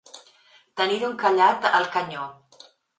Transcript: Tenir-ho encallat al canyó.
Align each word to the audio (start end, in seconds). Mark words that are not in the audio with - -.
Tenir-ho 0.81 1.07
encallat 1.11 1.71
al 1.77 1.89
canyó. 1.99 2.29